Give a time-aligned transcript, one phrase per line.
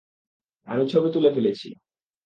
[0.67, 1.67] আমি ছবি তুলে ফেলেছি।